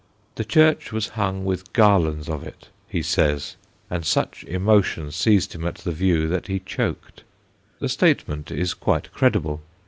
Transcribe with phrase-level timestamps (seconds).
[0.33, 3.55] The church was hung with garlands of it, he says,
[3.87, 7.21] and such emotions seized him at the view that he choked.
[7.77, 9.61] The statement is quite credible.